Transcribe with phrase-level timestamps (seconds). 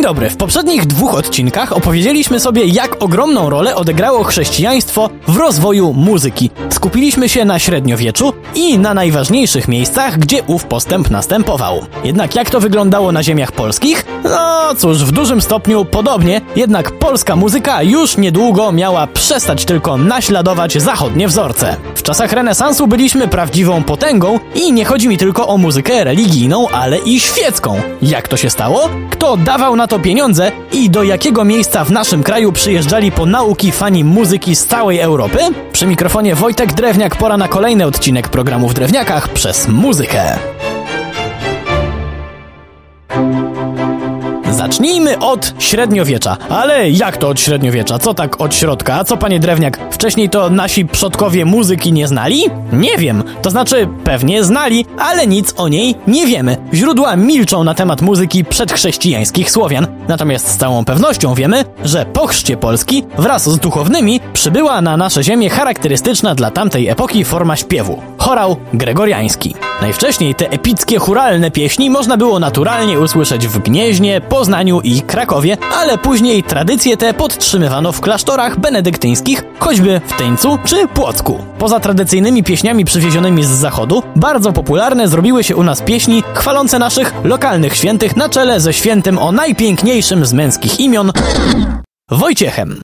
[0.00, 0.30] Dzień dobry.
[0.30, 6.50] W poprzednich dwóch odcinkach opowiedzieliśmy sobie, jak ogromną rolę odegrało chrześcijaństwo w rozwoju muzyki.
[6.70, 11.86] Skupiliśmy się na średniowieczu i na najważniejszych miejscach, gdzie ów postęp następował.
[12.04, 14.04] Jednak jak to wyglądało na ziemiach polskich?
[14.24, 20.82] No cóż, w dużym stopniu podobnie, jednak polska muzyka już niedługo miała przestać tylko naśladować
[20.82, 21.76] zachodnie wzorce.
[21.94, 26.98] W czasach renesansu byliśmy prawdziwą potęgą i nie chodzi mi tylko o muzykę religijną, ale
[26.98, 27.80] i świecką.
[28.02, 28.88] Jak to się stało?
[29.10, 33.72] Kto dawał na to pieniądze i do jakiego miejsca w naszym kraju przyjeżdżali po nauki
[33.72, 35.38] fani muzyki z całej Europy?
[35.72, 40.38] Przy mikrofonie Wojtek Drewniak, pora na kolejny odcinek programu w Drewniakach przez muzykę.
[44.70, 46.36] Zacznijmy od średniowiecza.
[46.48, 47.98] Ale jak to od średniowiecza?
[47.98, 48.94] Co tak od środka?
[48.94, 49.78] A co panie Drewniak?
[49.90, 52.44] Wcześniej to nasi przodkowie muzyki nie znali?
[52.72, 53.24] Nie wiem.
[53.42, 56.56] To znaczy pewnie znali, ale nic o niej nie wiemy.
[56.74, 59.86] Źródła milczą na temat muzyki przedchrześcijańskich Słowian.
[60.08, 65.24] Natomiast z całą pewnością wiemy, że po chrzcie Polski wraz z duchownymi przybyła na nasze
[65.24, 68.02] ziemię charakterystyczna dla tamtej epoki forma śpiewu.
[68.20, 69.54] Chorał gregoriański.
[69.80, 75.98] Najwcześniej te epickie churalne pieśni można było naturalnie usłyszeć w Gnieźnie, Poznaniu i Krakowie, ale
[75.98, 81.44] później tradycje te podtrzymywano w klasztorach benedyktyńskich, choćby w Tyńcu czy Płocku.
[81.58, 87.14] Poza tradycyjnymi pieśniami przywiezionymi z zachodu, bardzo popularne zrobiły się u nas pieśni chwalące naszych
[87.24, 91.12] lokalnych świętych na czele ze świętym o najpiękniejszym z męskich imion
[92.10, 92.80] Wojciechem.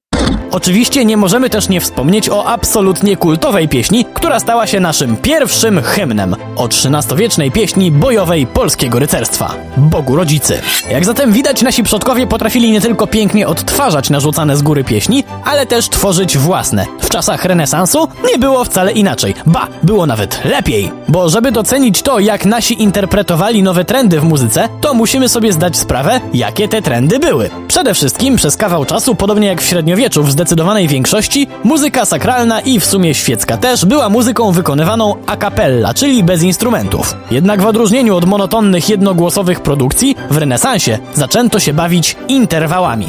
[0.56, 5.82] Oczywiście nie możemy też nie wspomnieć o absolutnie kultowej pieśni, która stała się naszym pierwszym
[5.82, 6.36] hymnem.
[6.56, 9.54] O XIII-wiecznej pieśni bojowej polskiego rycerstwa.
[9.76, 10.60] Bogu rodzicy.
[10.90, 15.66] Jak zatem widać, nasi przodkowie potrafili nie tylko pięknie odtwarzać narzucane z góry pieśni, ale
[15.66, 16.86] też tworzyć własne.
[17.00, 19.34] W czasach renesansu nie było wcale inaczej.
[19.46, 20.92] Ba, było nawet lepiej.
[21.08, 25.76] Bo żeby docenić to, jak nasi interpretowali nowe trendy w muzyce, to musimy sobie zdać
[25.76, 27.50] sprawę, jakie te trendy były.
[27.68, 32.81] Przede wszystkim przez kawał czasu, podobnie jak w średniowieczu, w zdecydowanej większości muzyka sakralna i
[32.81, 37.16] w sumie świecka też była muzyką wykonywaną a cappella, czyli bez instrumentów.
[37.31, 43.09] Jednak w odróżnieniu od monotonnych jednogłosowych produkcji, w renesansie zaczęto się bawić interwałami.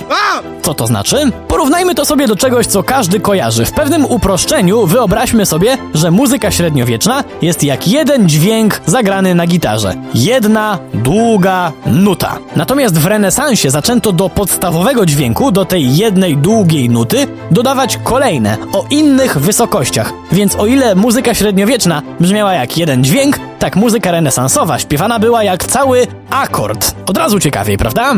[0.67, 1.31] Co to znaczy?
[1.47, 3.65] Porównajmy to sobie do czegoś, co każdy kojarzy.
[3.65, 9.95] W pewnym uproszczeniu wyobraźmy sobie, że muzyka średniowieczna jest jak jeden dźwięk zagrany na gitarze.
[10.13, 12.37] Jedna długa nuta.
[12.55, 18.85] Natomiast w renesansie zaczęto do podstawowego dźwięku, do tej jednej długiej nuty, dodawać kolejne o
[18.89, 20.13] innych wysokościach.
[20.31, 25.65] Więc o ile muzyka średniowieczna brzmiała jak jeden dźwięk, tak muzyka renesansowa śpiewana była jak
[25.65, 26.95] cały akord.
[27.05, 28.13] Od razu ciekawiej, prawda?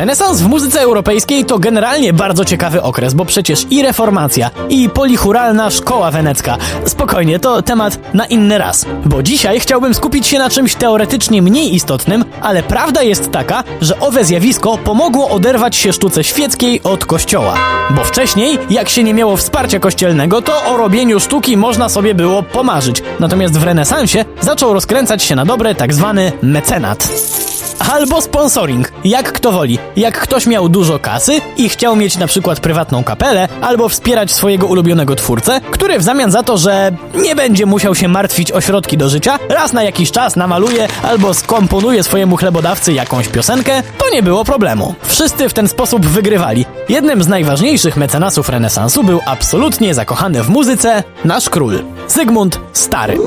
[0.00, 5.70] Renesans w muzyce europejskiej to generalnie bardzo ciekawy okres, bo przecież i reformacja, i polichuralna
[5.70, 6.56] szkoła wenecka.
[6.84, 8.86] Spokojnie, to temat na inny raz.
[9.04, 14.00] Bo dzisiaj chciałbym skupić się na czymś teoretycznie mniej istotnym, ale prawda jest taka, że
[14.00, 17.54] owe zjawisko pomogło oderwać się sztuce świeckiej od kościoła.
[17.90, 22.42] Bo wcześniej, jak się nie miało wsparcia kościelnego, to o robieniu sztuki można sobie było
[22.42, 23.02] pomarzyć.
[23.18, 27.08] Natomiast w renesansie zaczął rozkręcać się na dobre tak zwany mecenat.
[27.88, 29.78] Albo sponsoring, jak kto woli.
[29.96, 34.66] Jak ktoś miał dużo kasy i chciał mieć na przykład prywatną kapelę, albo wspierać swojego
[34.66, 38.96] ulubionego twórcę, który w zamian za to, że nie będzie musiał się martwić o środki
[38.96, 44.22] do życia, raz na jakiś czas namaluje albo skomponuje swojemu chlebodawcy jakąś piosenkę, to nie
[44.22, 44.94] było problemu.
[45.02, 46.66] Wszyscy w ten sposób wygrywali.
[46.88, 53.18] Jednym z najważniejszych mecenasów renesansu był absolutnie zakochany w muzyce nasz król, Zygmunt Stary.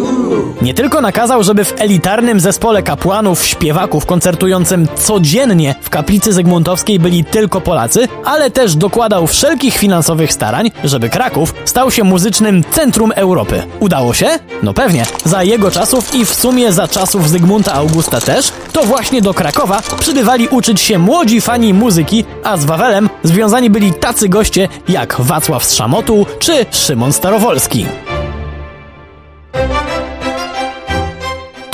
[0.61, 7.25] Nie tylko nakazał, żeby w elitarnym zespole kapłanów, śpiewaków koncertującym codziennie w kaplicy Zygmuntowskiej byli
[7.25, 13.63] tylko Polacy, ale też dokładał wszelkich finansowych starań, żeby Kraków stał się muzycznym centrum Europy.
[13.79, 14.27] Udało się?
[14.63, 15.05] No pewnie.
[15.25, 19.81] Za jego czasów i w sumie za czasów Zygmunta Augusta też, to właśnie do Krakowa
[19.99, 25.63] przybywali uczyć się młodzi fani muzyki, a z Wawelem związani byli tacy goście jak Wacław
[25.65, 27.85] z Szamotu czy Szymon Starowolski.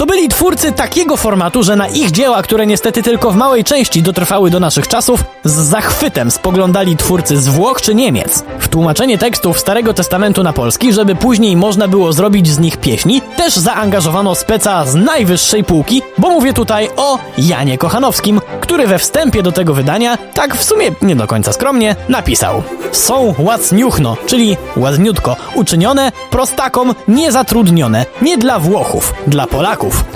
[0.09, 4.49] Byli twórcy takiego formatu, że na ich dzieła, które niestety tylko w małej części dotrwały
[4.49, 8.43] do naszych czasów, z zachwytem spoglądali twórcy z Włoch czy Niemiec.
[8.59, 13.21] W tłumaczenie tekstów Starego Testamentu na polski, żeby później można było zrobić z nich pieśni,
[13.37, 19.43] też zaangażowano speca z najwyższej półki, bo mówię tutaj o Janie Kochanowskim, który we wstępie
[19.43, 25.35] do tego wydania, tak w sumie nie do końca skromnie, napisał Są łacniuchno, czyli ładniutko,
[25.55, 29.47] uczynione prostakom niezatrudnione, nie dla Włochów, dla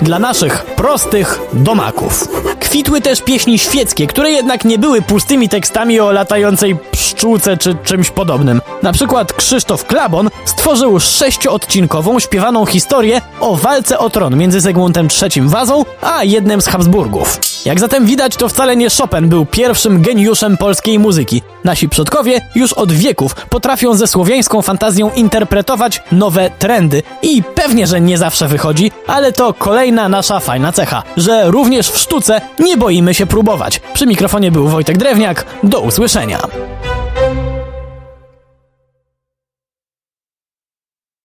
[0.02, 2.28] Dla naszych prostych domaków.
[2.60, 8.10] Kwitły też pieśni świeckie, które jednak nie były pustymi tekstami o latającej pszczółce czy czymś
[8.10, 8.60] podobnym.
[8.84, 15.48] Na przykład Krzysztof Klabon stworzył sześcioodcinkową śpiewaną historię o walce o tron między Zygmuntem III
[15.48, 17.40] Wazą a jednym z Habsburgów.
[17.64, 21.42] Jak zatem widać, to wcale nie Chopin był pierwszym geniuszem polskiej muzyki.
[21.64, 28.00] Nasi przodkowie już od wieków potrafią ze słowiańską fantazją interpretować nowe trendy i pewnie, że
[28.00, 33.14] nie zawsze wychodzi, ale to kolejna nasza fajna cecha, że również w sztuce nie boimy
[33.14, 33.80] się próbować.
[33.94, 36.38] Przy mikrofonie był Wojtek Drewniak, do usłyszenia.